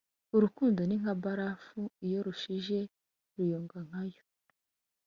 [0.35, 2.77] urukundo ni nka mbarafu iyo rushije
[3.35, 4.21] ruyonga nkayo